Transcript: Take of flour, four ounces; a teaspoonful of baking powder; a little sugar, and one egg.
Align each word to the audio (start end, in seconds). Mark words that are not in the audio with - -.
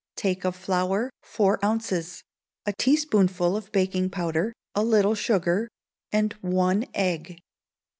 Take 0.15 0.43
of 0.45 0.55
flour, 0.55 1.11
four 1.21 1.63
ounces; 1.63 2.23
a 2.65 2.73
teaspoonful 2.73 3.55
of 3.55 3.71
baking 3.71 4.09
powder; 4.09 4.51
a 4.73 4.83
little 4.83 5.13
sugar, 5.13 5.69
and 6.11 6.33
one 6.41 6.87
egg. 6.95 7.37